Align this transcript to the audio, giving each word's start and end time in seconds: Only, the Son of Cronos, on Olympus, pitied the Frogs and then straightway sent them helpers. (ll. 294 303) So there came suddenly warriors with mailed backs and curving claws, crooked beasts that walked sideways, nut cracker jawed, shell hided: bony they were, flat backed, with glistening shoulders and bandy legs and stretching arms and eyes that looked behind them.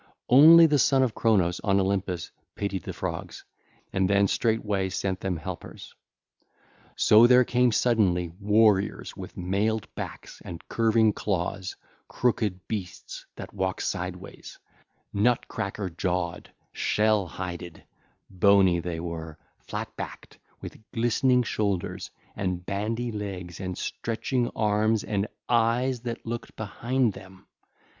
Only, 0.29 0.65
the 0.65 0.79
Son 0.79 1.03
of 1.03 1.13
Cronos, 1.13 1.59
on 1.59 1.79
Olympus, 1.79 2.31
pitied 2.55 2.81
the 2.85 2.91
Frogs 2.91 3.45
and 3.93 4.09
then 4.09 4.27
straightway 4.27 4.89
sent 4.89 5.19
them 5.19 5.37
helpers. 5.37 5.93
(ll. 6.97 7.27
294 7.27 7.27
303) 7.27 7.27
So 7.27 7.27
there 7.27 7.45
came 7.45 7.71
suddenly 7.71 8.35
warriors 8.39 9.15
with 9.15 9.37
mailed 9.37 9.87
backs 9.93 10.41
and 10.43 10.67
curving 10.69 11.13
claws, 11.13 11.75
crooked 12.07 12.67
beasts 12.67 13.27
that 13.35 13.53
walked 13.53 13.83
sideways, 13.83 14.57
nut 15.13 15.47
cracker 15.47 15.91
jawed, 15.91 16.49
shell 16.71 17.27
hided: 17.27 17.83
bony 18.27 18.79
they 18.79 18.99
were, 18.99 19.37
flat 19.59 19.95
backed, 19.97 20.39
with 20.61 20.79
glistening 20.91 21.43
shoulders 21.43 22.09
and 22.35 22.65
bandy 22.65 23.11
legs 23.11 23.59
and 23.59 23.77
stretching 23.77 24.49
arms 24.55 25.03
and 25.03 25.27
eyes 25.47 25.99
that 25.99 26.25
looked 26.25 26.55
behind 26.55 27.13
them. 27.13 27.45